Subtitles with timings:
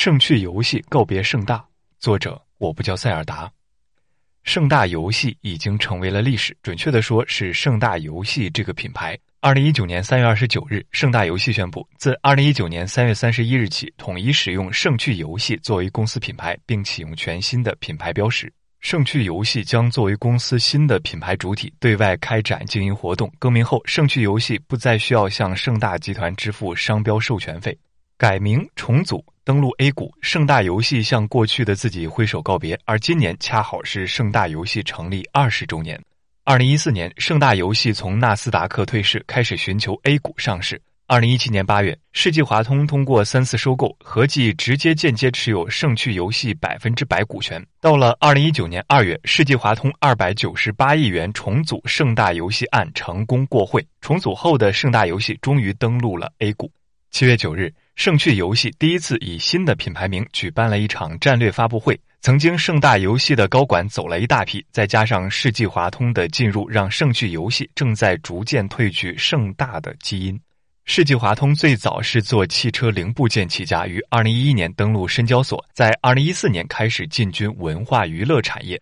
[0.00, 1.66] 圣趣游戏告别盛大，
[1.98, 3.50] 作者我不叫塞尔达。
[4.44, 9.18] 盛大游戏已经成为了历史，准确的说是盛大游戏这个品牌。
[9.40, 18.52] 二零一九年三月二十九日，盛大游戏宣布，自二零一九年三月三十一日起，统一使用盛趣游戏作为公司品牌，并启用全新的品牌标识。
[18.78, 23.28] 盛趣游戏将作为公司新的品牌主体，对外开展经营活动。
[23.40, 27.76] 更名后，盛趣游戏不再需要向盛大集团支付商标授权费。
[28.16, 32.78] 改名重组登陆 A 股，盛大游戏向过去的自己挥手告别。
[32.84, 35.98] 而今年恰好是盛大游戏成立二十周年。
[36.44, 40.78] 二零一四年，盛大游戏从纳斯达克退市，开始寻求 A 股上市。
[41.06, 47.64] 二零一七年八月，世纪华通通过三次收购，合计直接间接持有盛趣游戏百分之百股权。
[47.80, 56.70] 到了二零一九年二月，世纪华通二百九十八亿元重组盛大游戏案成功过会，重组后的盛大游戏终于登陆了 A 股。
[57.10, 57.72] 七月九日。
[57.98, 62.00] 盛趣游戏第一次以新的品牌名举办了一场战略发布会。
[62.20, 70.40] 曾经盛大游戏的高管走了一大批，再加上世纪华通的进入，让盛趣游戏正在逐渐褪去盛大的基因。
[70.84, 78.80] 世纪华通最早是做汽车零部件起家，于二零一一年登陆深交所，在二零一四年开始进军文化娱乐产业。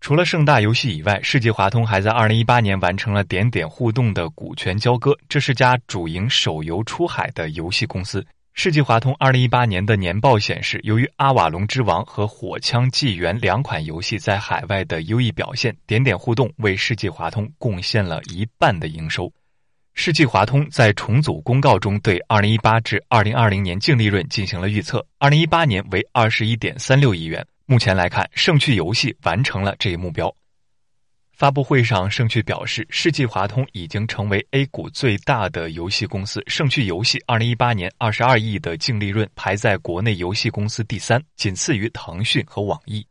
[0.00, 8.26] 除了盛大游戏以外，世纪华通还在二零一八年完成了点点互动的股权交割，这是家主营手游出海的游戏公司。
[8.60, 19.32] 世纪华通二零一八年的年报显示，由于《阿瓦隆之王》和《火枪纪元》两款游戏在海外的优异表现，点点互动为世纪华通贡献了一半的营收。
[19.94, 27.46] 世纪华通在重组公告中对二零一八至二零二零年净利润进行了预测，二零一八年为二十一点三六亿元。
[27.64, 30.34] 目前来看，盛趣游戏完成了这一目标。
[31.38, 36.42] 发布会上，盛趣表示，世纪华通已经成为 A 股最大的游戏公司。
[36.48, 43.06] 盛趣游戏二零一八年二十二亿的净利润，排在国内游戏公司第三，仅次于腾讯和网易。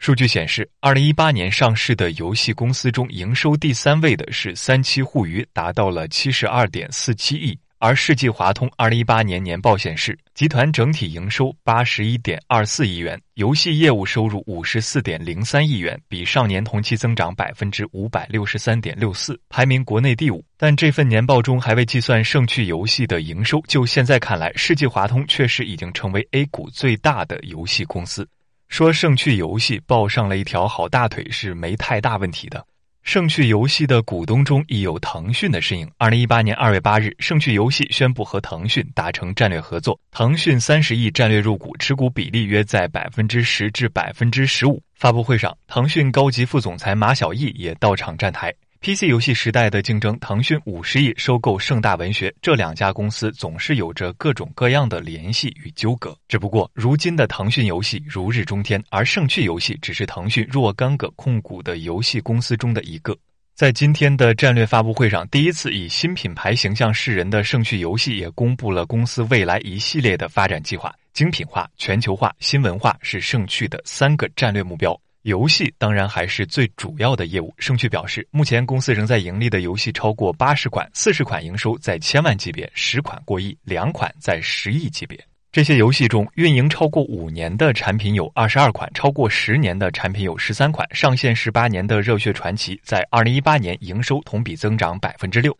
[0.00, 7.56] 数据显示，二零一八年上市的游戏公司中，营收第三位的是三七互娱，达到了七十二点四七亿。
[7.86, 20.42] 而世纪华通二零一八年年报显示，集团整体营收八十一点二四亿元，游戏业务收入五十四点零三亿元，比上年同期增长百分之五百六十三点六四，排名国内第五。
[20.56, 23.62] 但这份年报中还未计算盛趣游戏的营收。
[23.68, 28.26] 就现在看来，世纪华通确实已经成为 A 股最大的游戏公司。
[28.70, 32.64] 说盛趣游戏抱上了一条好大腿是没太大问题的。
[33.04, 35.88] 盛趣游戏的股东中亦有腾讯的身影。
[35.98, 44.82] 二零一八年二月八日，盛趣游戏宣布和腾讯达成战略合作，腾讯三十亿战略入股，持股比例约在百分之十至百分之十五。
[44.94, 48.52] 发布会上，腾讯高级副总裁马晓毅也到场站台。
[48.84, 56.14] PC 游戏时代的竞争，腾讯五十亿收购盛大文学，这两家公司总是有着各种各样的联系与纠葛。
[56.28, 63.16] 只不过，如今的腾讯游戏如日中天，而盛趣游戏只是腾讯若干个控股的游戏公司中的一个。
[63.54, 74.94] 在今天的战略发布会上，第一次以新品牌形象示人的盛趣游戏也公布了公司未来一系列的发展计划，精品化、全球化、新文化是盛趣的三个战略目标。
[75.24, 77.52] 游戏当然还是最主要的业务。
[77.56, 85.18] 盛趣表示，目前公司仍在盈利的游戏超过八十款，四十款营收在千万级别，十款过亿，两款在十亿级别。
[85.50, 90.86] 这些游戏中，运营超过五年的产品有二十二款，超过十年的产品有十三款。
[90.94, 95.56] 上线十八年的《热血传奇》在二零一八年营收同比增长百分之六。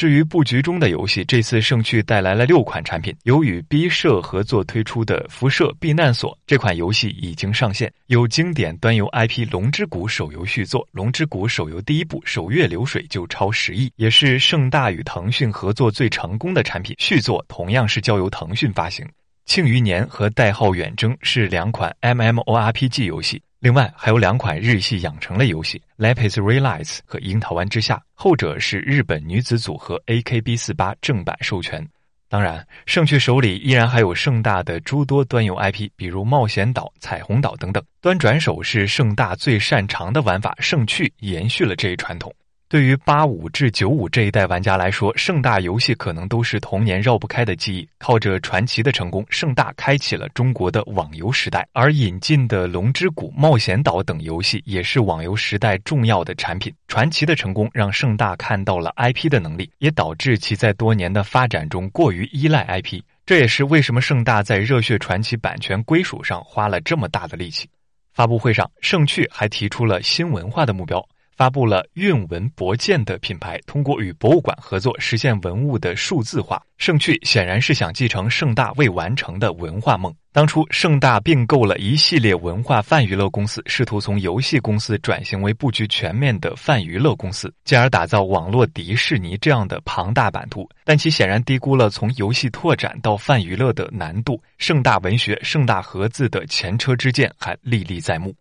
[0.00, 3.14] 至于布局中的游戏，这次盛趣带来了六款产品。
[3.24, 16.96] 由与 B 社合作推出的《辐射避难所》这款游戏已经上线，有经典端游 IP《龙之谷》手游续作，《龙之谷》手游第一部首月流水就超十亿，也是盛大与腾讯合作最成功的产品。
[16.98, 19.04] 续作同样是交由腾讯发行，
[19.44, 23.42] 《庆余年》和《代号远征》是两款 MMORPG 游戏。
[23.60, 31.86] 另外还有两款日系养成类游戏《Lapis Realize》和《樱桃湾之下》，后者是日本女子组合 AKB48 正版授权。
[32.26, 37.84] 当然，盛趣手里依然还有盛大的诸多端游 IP，比如《冒险岛》《彩虹岛》等等。
[38.00, 42.34] 端转手是盛大最擅长的玩法，盛趣延续了这一传统。
[42.70, 47.88] 对于八五至九五这一代玩家来说，盛大游戏可能都是童年绕不开的记忆。
[47.98, 51.66] 靠着传奇的成功，盛大开启了中国的网游时代。
[51.72, 56.72] 而引进的《龙之谷》《冒险岛》等游戏也是网游时代重要的产品。
[56.86, 63.02] 传奇的成功让盛大看到了 IP 的能力，也导致其在多年的发展中过于依赖 IP。
[63.26, 67.68] 这也是为什么盛大在《热血传奇》版权归属上花了这么大的力气。
[68.12, 71.04] 发布会上，盛趣还提出了新文化的目标。
[71.36, 76.62] 发布了“韵文博鉴”的品牌，通过与博物馆合作实现文物的数字化。
[76.76, 80.14] 盛趣显然是想继承盛大未完成的文化梦。
[80.32, 90.68] 当初盛大并购了一系列文化泛娱乐公司，试图从游戏公司转型为布局全面的泛娱乐公司，进而打造网络迪士尼这样的庞大版图。
[90.84, 94.40] 但其显然低估了从游戏拓展到泛娱乐的难度。
[94.56, 98.34] 盛大文学、盛大盒子的前车之鉴还历历在目。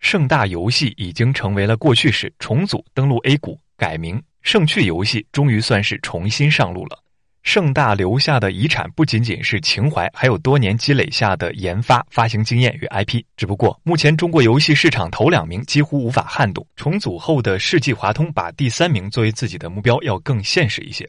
[0.00, 7.02] 盛大游戏已经成为了过去式，重组登陆 A 股，改名盛趣游戏，终于算是重新上路了。
[7.42, 13.22] 盛大留下的遗产不仅仅是情怀，还有多年积累下的研发、发行经验与 IP。
[13.36, 21.08] 只不过目前中国游戏市场头两名几乎无法撼动，重组后的世纪华通把第三名作为自己的目标要更现实一些。